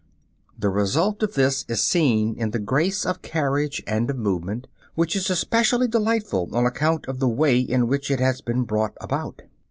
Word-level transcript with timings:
The 0.57 0.69
result 0.71 1.21
of 1.21 1.35
this 1.35 1.63
is 1.67 1.79
seen 1.79 2.33
in 2.35 2.49
the 2.49 2.57
grace 2.57 3.05
of 3.05 3.21
carriage 3.21 3.83
and 3.85 4.09
of 4.09 4.17
movement, 4.17 4.65
which 4.95 5.15
is 5.15 5.29
especially 5.29 5.87
delightful 5.87 6.49
on 6.55 6.65
account 6.65 7.05
of 7.05 7.19
the 7.19 7.29
way 7.29 7.59
in 7.59 7.85
which 7.87 8.09
it 8.09 8.19
has 8.19 8.41
been 8.41 8.63
brought 8.63 8.97
about. 8.99 9.43